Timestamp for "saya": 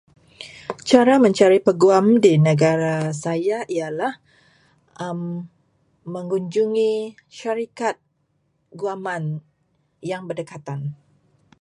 3.23-3.57